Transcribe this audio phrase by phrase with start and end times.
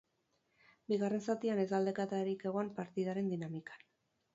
[0.93, 3.91] Bigarren zatian ez da aldaketarik egon partidaren dinamikan.